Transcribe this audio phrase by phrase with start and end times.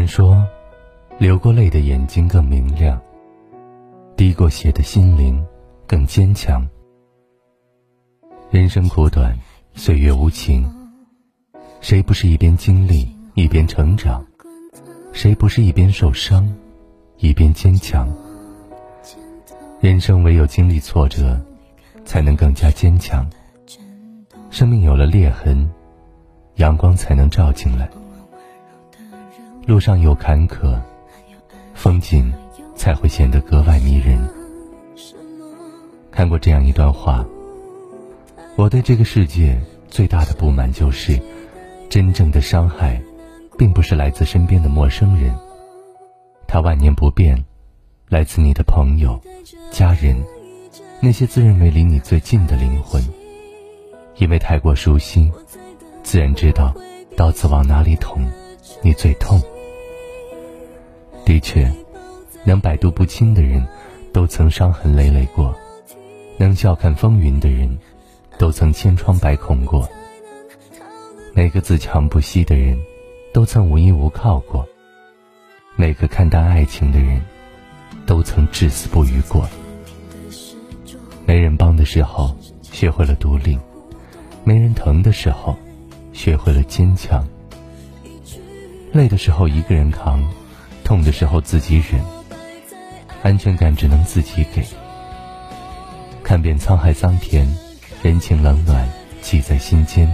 [0.00, 0.42] 人说，
[1.18, 2.98] 流过泪的眼睛更明亮，
[4.16, 5.46] 滴过血的心灵
[5.86, 6.66] 更坚强。
[8.50, 9.38] 人生苦短，
[9.74, 10.66] 岁月无情，
[11.82, 14.24] 谁不是一边经历一边成长？
[15.12, 16.50] 谁不是一边受伤，
[17.18, 18.08] 一边坚强？
[19.80, 21.38] 人生唯有经历挫折，
[22.06, 23.28] 才能更加坚强。
[24.48, 25.70] 生命有了裂痕，
[26.54, 27.86] 阳光才能照进来。
[29.70, 30.76] 路上有坎坷，
[31.74, 32.34] 风景
[32.74, 34.18] 才会显得格外迷人。
[36.10, 37.24] 看过这样一段话：
[38.56, 39.56] 我对这个世界
[39.88, 41.16] 最大的不满就是，
[41.88, 43.00] 真正的伤害，
[43.56, 45.32] 并不是来自身边的陌生人，
[46.48, 47.44] 他万年不变，
[48.08, 49.20] 来自你的朋友、
[49.70, 50.16] 家人，
[51.00, 53.00] 那些自认为离你最近的灵魂。
[54.16, 55.30] 因为太过熟悉，
[56.02, 56.74] 自然知道
[57.16, 58.20] 刀子往哪里捅，
[58.82, 59.40] 你最痛。
[61.30, 61.72] 的确，
[62.42, 63.64] 能百毒不侵的人，
[64.12, 65.54] 都曾伤痕累累过；
[66.36, 67.78] 能笑看风云的人，
[68.36, 69.88] 都曾千疮百孔过。
[71.32, 72.76] 每个自强不息的人，
[73.32, 74.64] 都曾无依无靠过；
[75.76, 77.22] 每个看淡爱情的人，
[78.06, 79.48] 都曾至死不渝过。
[81.26, 83.56] 没人帮的时候，学会了独立；
[84.42, 85.56] 没人疼的时候，
[86.12, 87.24] 学会了坚强。
[88.90, 90.20] 累的时候一个人扛。
[90.90, 92.02] 痛的时候自己忍，
[93.22, 94.66] 安全感只能自己给。
[96.20, 97.46] 看遍沧海桑田，
[98.02, 98.90] 人情冷暖
[99.22, 100.12] 记在心间。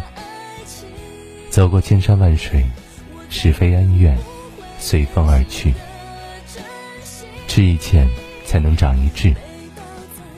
[1.48, 2.62] 走过千山万水，
[3.30, 4.18] 是非恩怨
[4.78, 5.72] 随风而去。
[7.48, 8.06] 吃一堑
[8.44, 9.34] 才能长一智，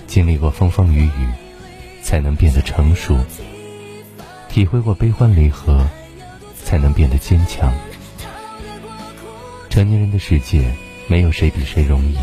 [0.07, 1.29] 经历过风风雨雨，
[2.01, 3.19] 才能变得成熟。
[4.49, 5.85] 体会过悲欢离合，
[6.65, 7.75] 才能变得坚强。
[9.79, 10.75] 成年人的世界，
[11.07, 12.17] 没有谁比谁容易。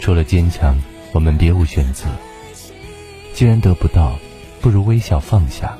[0.00, 0.76] 除了坚强，
[1.12, 2.06] 我们别无选择。
[3.32, 4.18] 既然得不到，
[4.60, 5.78] 不如微笑放下；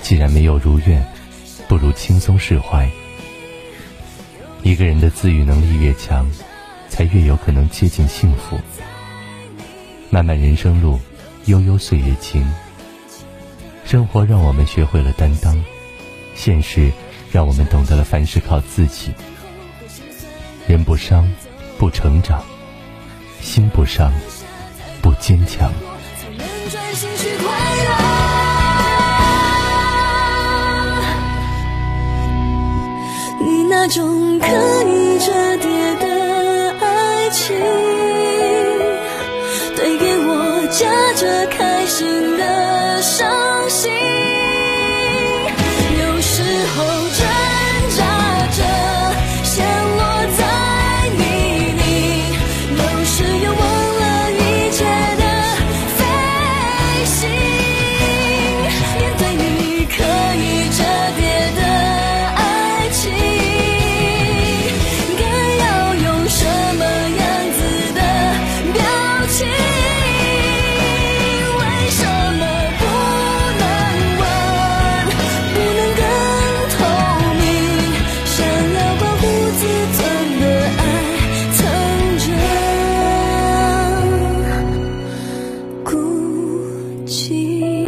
[0.00, 1.04] 既然没有如愿，
[1.66, 2.88] 不如轻松释怀。
[4.62, 6.30] 一个人的自愈能力越强，
[6.88, 8.60] 才越有可能接近幸福。
[10.08, 11.00] 漫漫人生路，
[11.46, 12.48] 悠悠岁月情。
[13.84, 15.60] 生活让我们学会了担当，
[16.36, 16.92] 现实
[17.32, 19.10] 让我们懂得了凡事靠自己。
[20.68, 21.26] 人不伤，
[21.78, 22.40] 不成长；
[23.40, 24.12] 心不伤，
[25.00, 25.72] 不坚强。
[33.40, 34.46] 你那种可
[34.84, 37.56] 以折叠的爱情，
[39.74, 44.27] 对给我夹着开心的伤心。